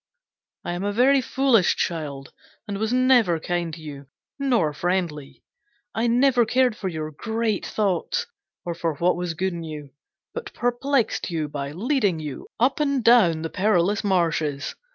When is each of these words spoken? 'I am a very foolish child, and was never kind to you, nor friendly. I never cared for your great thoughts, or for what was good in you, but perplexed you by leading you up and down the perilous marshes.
'I 0.65 0.71
am 0.73 0.83
a 0.83 0.91
very 0.91 1.21
foolish 1.21 1.75
child, 1.75 2.33
and 2.67 2.79
was 2.79 2.91
never 2.91 3.39
kind 3.39 3.71
to 3.75 3.81
you, 3.83 4.07
nor 4.39 4.73
friendly. 4.73 5.43
I 5.93 6.07
never 6.07 6.43
cared 6.43 6.75
for 6.75 6.87
your 6.89 7.11
great 7.11 7.63
thoughts, 7.67 8.25
or 8.65 8.73
for 8.73 8.95
what 8.95 9.15
was 9.15 9.35
good 9.35 9.53
in 9.53 9.63
you, 9.63 9.91
but 10.33 10.55
perplexed 10.55 11.29
you 11.29 11.47
by 11.49 11.71
leading 11.71 12.19
you 12.19 12.47
up 12.59 12.79
and 12.79 13.03
down 13.03 13.43
the 13.43 13.51
perilous 13.51 14.03
marshes. 14.03 14.73